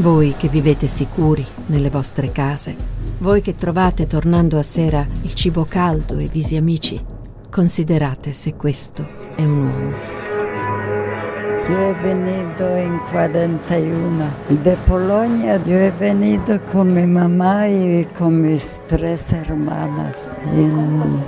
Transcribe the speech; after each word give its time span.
Voi 0.00 0.34
che 0.36 0.46
vivete 0.46 0.86
sicuri 0.86 1.44
nelle 1.66 1.90
vostre 1.90 2.30
case, 2.30 2.76
voi 3.18 3.40
che 3.40 3.56
trovate 3.56 4.06
tornando 4.06 4.56
a 4.56 4.62
sera 4.62 5.04
il 5.22 5.34
cibo 5.34 5.66
caldo 5.68 6.18
e 6.18 6.28
visi 6.28 6.54
amici, 6.54 7.04
considerate 7.50 8.30
se 8.30 8.54
questo 8.54 9.04
è 9.34 9.42
un 9.42 9.66
uomo. 9.66 10.16
Yo 11.68 11.76
he 11.76 11.94
venido 11.94 12.76
en 12.76 13.00
41 13.10 14.24
de 14.62 14.76
Polonia. 14.86 15.60
Yo 15.66 15.76
he 15.76 15.90
venido 15.90 16.60
con 16.70 16.92
mi 16.92 17.04
mamá 17.04 17.68
y 17.68 18.06
con 18.16 18.40
mis 18.40 18.80
tres 18.86 19.32
hermanas. 19.32 20.30
En 20.54 21.22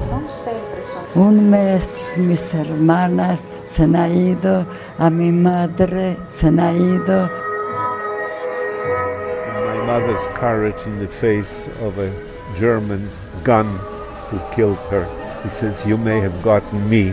un 1.16 1.50
mes 1.50 1.84
mis 2.16 2.40
hermanas 2.54 3.40
se 3.66 3.82
han 3.82 3.96
ido, 4.14 4.64
a 4.98 5.10
mi 5.10 5.32
madre 5.32 6.16
se 6.30 6.46
han 6.46 6.60
ido. 6.60 7.49
Mother's 9.90 10.28
courage 10.38 10.86
in 10.86 11.00
the 11.00 11.08
face 11.08 11.66
of 11.82 11.98
a 11.98 12.12
German 12.54 13.10
gun 13.42 13.66
who 14.30 14.38
killed 14.54 14.78
her. 14.88 15.04
He 15.42 15.48
says, 15.48 15.84
You 15.84 15.96
may 15.96 16.20
have 16.20 16.44
gotten 16.44 16.88
me, 16.88 17.12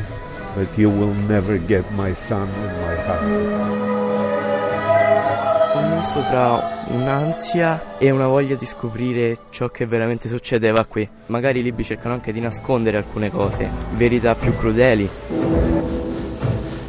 but 0.56 0.68
you 0.78 0.92
will 0.92 1.16
never 1.26 1.58
get 1.58 1.92
my 1.94 2.14
son 2.14 2.48
and 2.48 2.74
my 2.86 2.96
heart. 3.02 3.24
Un 5.74 5.98
misto 5.98 6.22
tra 6.30 6.70
un'ansia 6.90 7.98
e 7.98 8.12
una 8.12 8.28
voglia 8.28 8.56
di 8.56 8.68
scoprire 8.68 9.38
ciò 9.50 9.70
che 9.70 9.88
veramente 9.88 10.30
succedeva 10.30 10.86
qui. 10.86 11.10
Magari 11.28 11.62
i 11.62 11.64
libri 11.64 11.84
cercano 11.84 12.14
anche 12.14 12.32
di 12.32 12.40
nascondere 12.40 12.98
alcune 12.98 13.32
cose, 13.32 13.68
verità 13.94 14.36
più 14.36 14.56
crudeli. 14.56 15.10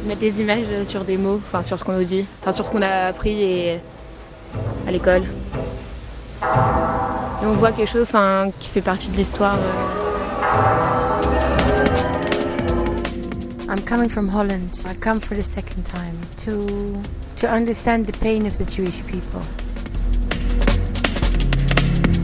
Mettre 0.05 0.19
des 0.19 0.39
images 0.39 0.85
sur 0.85 1.03
des 1.03 1.17
mots, 1.17 1.41
enfin 1.43 1.63
sur 1.63 1.79
ce 1.79 1.83
qu'on 1.83 1.93
nous 1.93 2.03
dit, 2.03 2.27
enfin 2.41 2.51
sur 2.51 2.63
ce 2.63 2.69
qu'on 2.69 2.83
a 2.83 3.07
appris 3.07 3.41
et 3.41 3.79
à 4.85 4.91
l'école. 4.91 5.23
Et 6.41 7.45
on 7.45 7.53
voit 7.53 7.71
quelque 7.71 7.89
chose 7.91 8.03
enfin, 8.03 8.51
qui 8.59 8.69
fait 8.69 8.81
partie 8.81 9.09
de 9.09 9.17
l'histoire. 9.17 9.57
euh. 9.57 10.09
I'm 13.69 13.81
coming 13.85 14.09
from 14.09 14.29
Holland. 14.29 14.69
I 14.85 14.95
come 14.95 15.19
for 15.19 15.35
the 15.35 15.43
second 15.43 15.83
time 15.83 16.17
to 16.45 16.65
to 17.37 17.47
understand 17.47 18.05
the 18.07 18.17
pain 18.19 18.45
of 18.45 18.57
the 18.57 18.65
Jewish 18.65 19.03
people. 19.03 19.41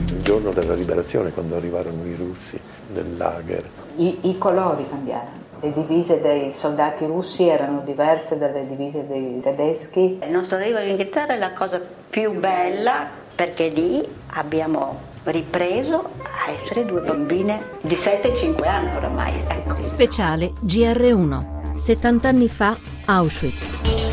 Il 0.10 0.22
giorno 0.24 0.52
della 0.52 0.74
liberazione, 0.74 1.32
quando 1.32 1.56
arrivarono 1.56 2.04
i 2.06 2.16
russi 2.16 2.60
nel 2.94 3.16
lager, 3.18 3.64
I, 3.98 4.18
i 4.30 4.38
colori 4.38 4.88
cambiarono. 4.90 5.44
Le 5.62 5.72
divise 5.72 6.20
dei 6.22 6.52
soldati 6.52 7.06
russi 7.06 7.48
erano 7.48 7.82
diverse 7.86 8.38
dalle 8.38 8.66
divise 8.68 9.06
dei 9.08 9.40
tedeschi. 9.42 10.20
Il 10.22 10.32
nostro 10.32 10.58
arrivo 10.58 10.80
in 10.80 10.90
Inghilterra 10.90 11.34
è 11.34 11.38
la 11.38 11.52
cosa 11.54 11.80
più 12.10 12.34
bella 12.40 13.24
perché 13.36 13.68
lì 13.68 14.04
abbiamo 14.28 15.14
ripreso 15.26 16.12
a 16.24 16.52
essere 16.52 16.86
due 16.86 17.02
bambine 17.02 17.78
di 17.82 17.96
7 17.96 18.32
e 18.32 18.36
5 18.36 18.68
anni 18.68 18.96
oramai. 18.96 19.44
Ecco. 19.48 19.82
Speciale 19.84 20.54
GR1. 20.64 21.76
70 21.78 22.28
anni 22.28 22.48
fa 22.48 22.76
Auschwitz. 23.06 24.05